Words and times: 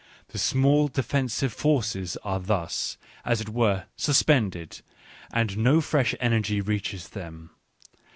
The 0.29 0.39
small 0.39 0.87
defensive 0.87 1.53
forces 1.53 2.17
are 2.23 2.39
thus, 2.39 2.97
as 3.23 3.39
it 3.39 3.49
were, 3.49 3.83
suspended, 3.95 4.81
and 5.31 5.55
no 5.59 5.79
fresh 5.79 6.15
energy 6.19 6.59
reaches 6.59 7.09
them. 7.09 7.51